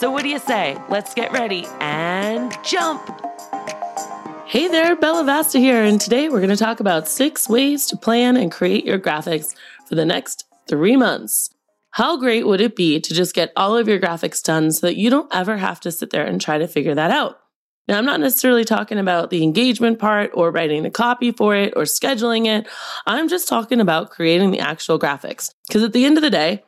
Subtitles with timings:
[0.00, 0.78] So, what do you say?
[0.88, 3.02] Let's get ready and jump!
[4.46, 7.98] Hey there, Bella Vasta here, and today we're going to talk about six ways to
[7.98, 9.54] plan and create your graphics
[9.86, 11.50] for the next three months.
[11.90, 14.96] How great would it be to just get all of your graphics done so that
[14.96, 17.38] you don't ever have to sit there and try to figure that out?
[17.86, 21.74] Now, I'm not necessarily talking about the engagement part or writing the copy for it
[21.76, 22.66] or scheduling it.
[23.06, 25.52] I'm just talking about creating the actual graphics.
[25.68, 26.62] Because at the end of the day,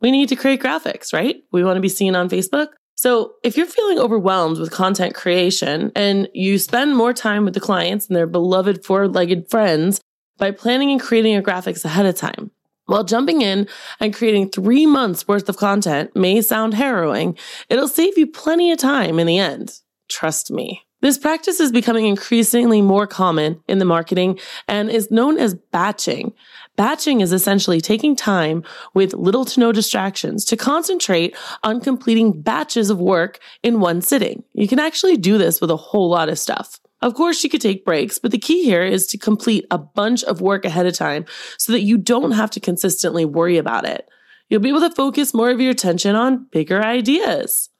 [0.00, 1.42] we need to create graphics, right?
[1.52, 2.68] We want to be seen on Facebook.
[2.96, 7.60] So if you're feeling overwhelmed with content creation and you spend more time with the
[7.60, 10.00] clients and their beloved four legged friends
[10.38, 12.50] by planning and creating your graphics ahead of time,
[12.86, 13.68] while jumping in
[14.00, 17.36] and creating three months worth of content may sound harrowing,
[17.68, 19.80] it'll save you plenty of time in the end.
[20.08, 20.82] Trust me.
[21.02, 26.32] This practice is becoming increasingly more common in the marketing and is known as batching.
[26.76, 32.90] Batching is essentially taking time with little to no distractions to concentrate on completing batches
[32.90, 34.44] of work in one sitting.
[34.52, 36.78] You can actually do this with a whole lot of stuff.
[37.00, 40.22] Of course, you could take breaks, but the key here is to complete a bunch
[40.24, 41.24] of work ahead of time
[41.58, 44.08] so that you don't have to consistently worry about it.
[44.48, 47.70] You'll be able to focus more of your attention on bigger ideas.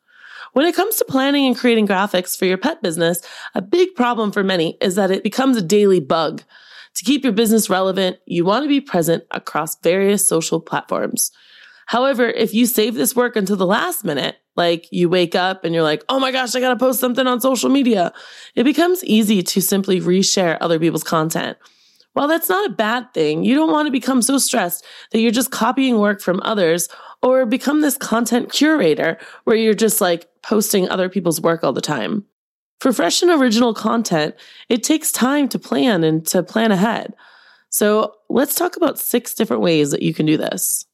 [0.52, 3.20] When it comes to planning and creating graphics for your pet business,
[3.54, 6.42] a big problem for many is that it becomes a daily bug.
[6.96, 11.30] To keep your business relevant, you want to be present across various social platforms.
[11.86, 15.74] However, if you save this work until the last minute, like you wake up and
[15.74, 18.12] you're like, oh my gosh, I got to post something on social media,
[18.54, 21.58] it becomes easy to simply reshare other people's content.
[22.14, 25.30] While that's not a bad thing, you don't want to become so stressed that you're
[25.30, 26.88] just copying work from others
[27.22, 31.82] or become this content curator where you're just like posting other people's work all the
[31.82, 32.24] time.
[32.80, 34.34] For fresh and original content,
[34.68, 37.14] it takes time to plan and to plan ahead.
[37.70, 40.86] So let's talk about six different ways that you can do this.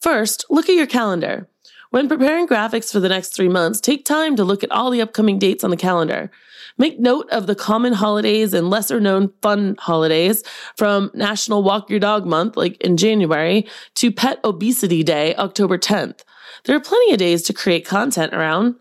[0.00, 1.48] First, look at your calendar.
[1.90, 5.00] When preparing graphics for the next three months, take time to look at all the
[5.00, 6.30] upcoming dates on the calendar.
[6.78, 10.42] Make note of the common holidays and lesser known fun holidays
[10.76, 16.20] from National Walk Your Dog Month, like in January, to Pet Obesity Day, October 10th.
[16.64, 18.74] There are plenty of days to create content around.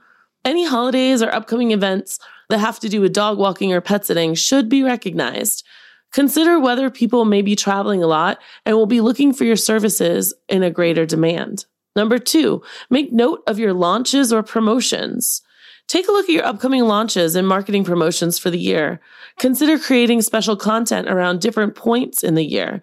[0.44, 2.20] Any holidays or upcoming events
[2.50, 5.66] that have to do with dog walking or pet sitting should be recognized.
[6.12, 10.34] Consider whether people may be traveling a lot and will be looking for your services
[10.48, 11.66] in a greater demand.
[11.96, 15.42] Number two, make note of your launches or promotions.
[15.88, 19.00] Take a look at your upcoming launches and marketing promotions for the year.
[19.38, 22.82] Consider creating special content around different points in the year.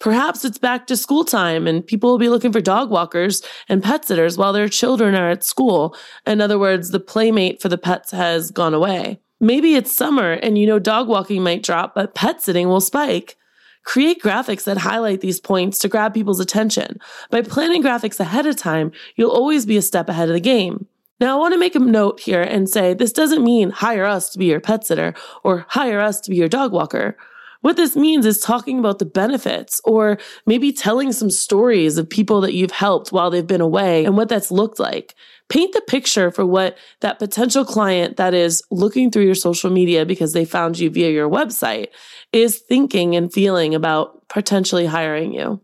[0.00, 3.82] Perhaps it's back to school time and people will be looking for dog walkers and
[3.82, 5.96] pet sitters while their children are at school.
[6.26, 9.20] In other words, the playmate for the pets has gone away.
[9.40, 13.36] Maybe it's summer and you know dog walking might drop, but pet sitting will spike.
[13.84, 17.00] Create graphics that highlight these points to grab people's attention.
[17.30, 20.86] By planning graphics ahead of time, you'll always be a step ahead of the game.
[21.22, 24.30] Now, I want to make a note here and say this doesn't mean hire us
[24.30, 27.16] to be your pet sitter or hire us to be your dog walker.
[27.60, 32.40] What this means is talking about the benefits or maybe telling some stories of people
[32.40, 35.14] that you've helped while they've been away and what that's looked like.
[35.48, 40.04] Paint the picture for what that potential client that is looking through your social media
[40.04, 41.90] because they found you via your website
[42.32, 45.60] is thinking and feeling about potentially hiring you.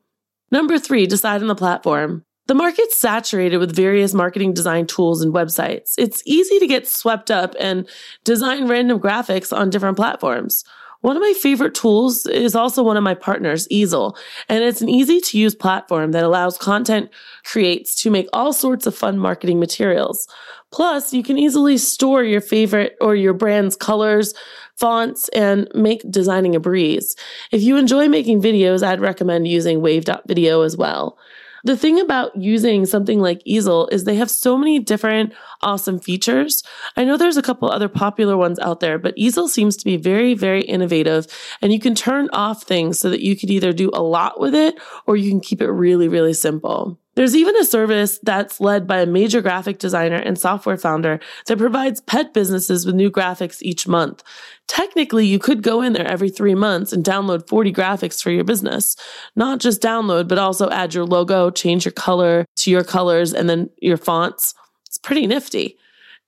[0.52, 2.24] Number three, decide on the platform.
[2.48, 5.92] The market's saturated with various marketing design tools and websites.
[5.98, 7.86] It's easy to get swept up and
[8.25, 10.64] design random graphics on different platforms.
[11.03, 14.16] One of my favorite tools is also one of my partners, Easil,
[14.48, 17.10] and it's an easy to use platform that allows content
[17.44, 20.26] creates to make all sorts of fun marketing materials.
[20.72, 24.32] Plus, you can easily store your favorite or your brand's colors,
[24.74, 27.15] fonts, and make designing a breeze.
[27.53, 31.18] If you enjoy making videos, I'd recommend using Wave.video as well.
[31.65, 35.33] The thing about using something like Easil is they have so many different
[35.63, 36.63] awesome features.
[36.97, 39.97] I know there's a couple other popular ones out there, but Easil seems to be
[39.97, 41.27] very, very innovative
[41.60, 44.55] and you can turn off things so that you could either do a lot with
[44.55, 46.99] it or you can keep it really, really simple.
[47.18, 51.59] There's even a service that's led by a major graphic designer and software founder that
[51.59, 54.22] provides pet businesses with new graphics each month.
[54.68, 58.44] Technically, you could go in there every three months and download 40 graphics for your
[58.44, 58.94] business.
[59.34, 63.50] Not just download, but also add your logo, change your color to your colors, and
[63.50, 64.54] then your fonts.
[64.86, 65.76] It's pretty nifty.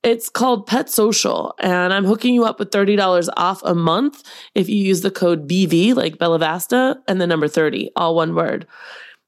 [0.02, 4.24] It's called Pet Social, and I'm hooking you up with $30 off a month
[4.56, 8.34] if you use the code BV, like Bella Vasta, and the number 30, all one
[8.34, 8.66] word.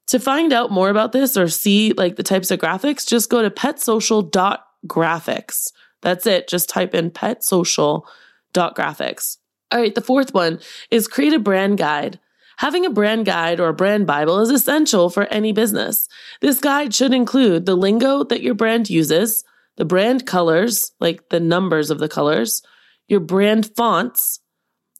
[0.07, 3.41] To find out more about this or see like the types of graphics, just go
[3.41, 5.71] to petsocial.graphics.
[6.01, 6.49] That's it.
[6.49, 9.37] Just type in petsocial.graphics.
[9.71, 10.59] All right, the fourth one
[10.91, 12.19] is create a brand guide.
[12.57, 16.07] Having a brand guide or a brand Bible is essential for any business.
[16.41, 19.43] This guide should include the lingo that your brand uses,
[19.77, 22.61] the brand colors, like the numbers of the colors,
[23.07, 24.39] your brand fonts,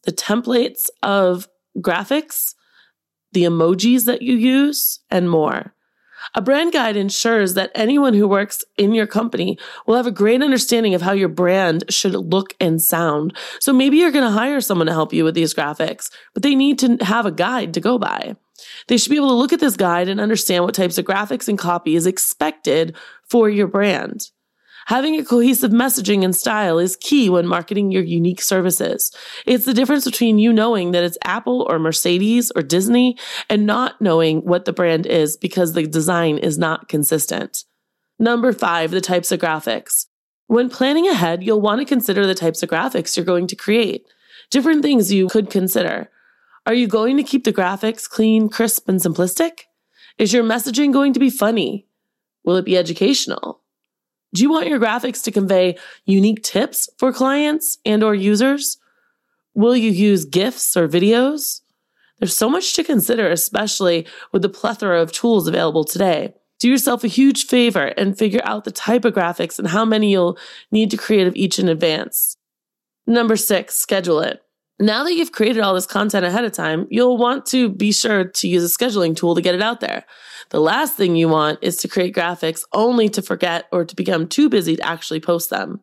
[0.02, 1.48] the templates of
[1.78, 2.54] graphics,
[3.34, 5.74] the emojis that you use, and more.
[6.34, 10.42] A brand guide ensures that anyone who works in your company will have a great
[10.42, 13.36] understanding of how your brand should look and sound.
[13.60, 16.54] So maybe you're going to hire someone to help you with these graphics, but they
[16.54, 18.36] need to have a guide to go by.
[18.88, 21.48] They should be able to look at this guide and understand what types of graphics
[21.48, 22.96] and copy is expected
[23.28, 24.30] for your brand.
[24.86, 29.10] Having a cohesive messaging and style is key when marketing your unique services.
[29.46, 33.16] It's the difference between you knowing that it's Apple or Mercedes or Disney
[33.48, 37.64] and not knowing what the brand is because the design is not consistent.
[38.18, 40.06] Number five, the types of graphics.
[40.46, 44.06] When planning ahead, you'll want to consider the types of graphics you're going to create.
[44.50, 46.10] Different things you could consider.
[46.66, 49.62] Are you going to keep the graphics clean, crisp, and simplistic?
[50.18, 51.86] Is your messaging going to be funny?
[52.44, 53.63] Will it be educational?
[54.34, 58.78] Do you want your graphics to convey unique tips for clients and or users?
[59.54, 61.60] Will you use GIFs or videos?
[62.18, 66.34] There's so much to consider, especially with the plethora of tools available today.
[66.58, 70.10] Do yourself a huge favor and figure out the type of graphics and how many
[70.10, 70.36] you'll
[70.72, 72.36] need to create of each in advance.
[73.06, 74.43] Number six, schedule it.
[74.84, 78.24] Now that you've created all this content ahead of time, you'll want to be sure
[78.24, 80.04] to use a scheduling tool to get it out there.
[80.50, 84.28] The last thing you want is to create graphics only to forget or to become
[84.28, 85.80] too busy to actually post them.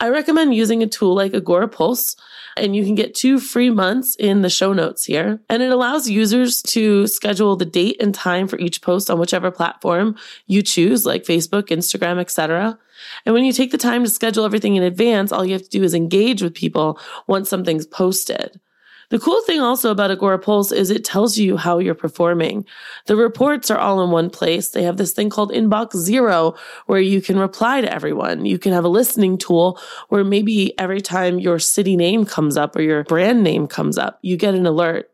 [0.00, 2.14] I recommend using a tool like Agora Pulse,
[2.58, 5.40] and you can get two free months in the show notes here.
[5.48, 9.50] And it allows users to schedule the date and time for each post on whichever
[9.50, 10.14] platform
[10.46, 12.78] you choose, like Facebook, Instagram, etc.
[13.24, 15.68] And when you take the time to schedule everything in advance, all you have to
[15.68, 18.60] do is engage with people once something's posted.
[19.08, 22.64] The cool thing also about Agora Pulse is it tells you how you're performing.
[23.06, 24.70] The reports are all in one place.
[24.70, 26.56] They have this thing called Inbox Zero
[26.86, 28.46] where you can reply to everyone.
[28.46, 29.78] You can have a listening tool
[30.08, 34.18] where maybe every time your city name comes up or your brand name comes up,
[34.22, 35.08] you get an alert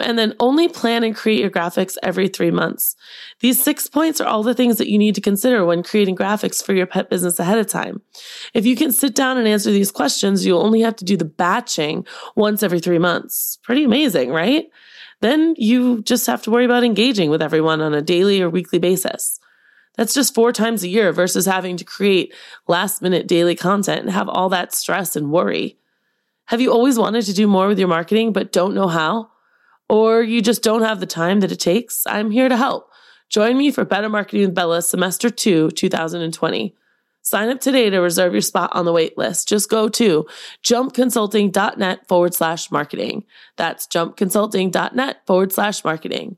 [0.00, 2.96] and then only plan and create your graphics every three months.
[3.40, 6.64] These six points are all the things that you need to consider when creating graphics
[6.64, 8.00] for your pet business ahead of time.
[8.54, 11.24] If you can sit down and answer these questions, you'll only have to do the
[11.24, 12.06] batching
[12.36, 13.58] once every three months.
[13.62, 14.66] Pretty amazing, right?
[15.20, 18.78] Then you just have to worry about engaging with everyone on a daily or weekly
[18.78, 19.38] basis.
[19.96, 22.34] That's just four times a year versus having to create
[22.68, 25.76] last minute daily content and have all that stress and worry.
[26.46, 29.30] Have you always wanted to do more with your marketing but don't know how?
[29.90, 32.90] Or you just don't have the time that it takes, I'm here to help.
[33.28, 36.74] Join me for Better Marketing with Bella Semester 2, 2020.
[37.22, 39.48] Sign up today to reserve your spot on the wait list.
[39.48, 40.26] Just go to
[40.64, 43.24] jumpconsulting.net forward slash marketing.
[43.56, 46.36] That's jumpconsulting.net forward slash marketing.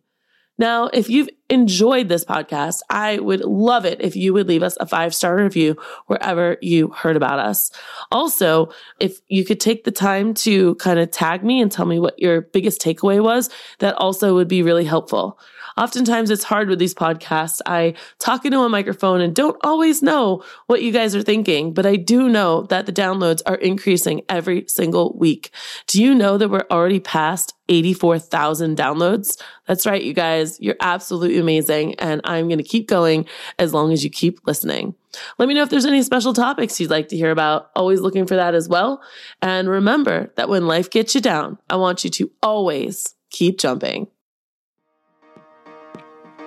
[0.58, 4.76] Now, if you've enjoyed this podcast, I would love it if you would leave us
[4.80, 5.76] a five star review
[6.06, 7.70] wherever you heard about us.
[8.10, 8.70] Also,
[9.00, 12.18] if you could take the time to kind of tag me and tell me what
[12.18, 15.38] your biggest takeaway was, that also would be really helpful.
[15.76, 17.60] Oftentimes it's hard with these podcasts.
[17.66, 21.86] I talk into a microphone and don't always know what you guys are thinking, but
[21.86, 25.50] I do know that the downloads are increasing every single week.
[25.86, 29.40] Do you know that we're already past 84,000 downloads?
[29.66, 30.60] That's right, you guys.
[30.60, 31.94] You're absolutely amazing.
[31.94, 33.26] And I'm going to keep going
[33.58, 34.94] as long as you keep listening.
[35.38, 37.70] Let me know if there's any special topics you'd like to hear about.
[37.76, 39.02] Always looking for that as well.
[39.40, 44.08] And remember that when life gets you down, I want you to always keep jumping.